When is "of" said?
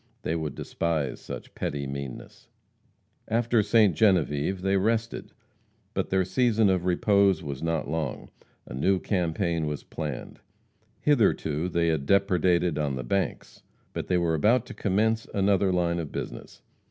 6.71-6.85, 15.99-16.11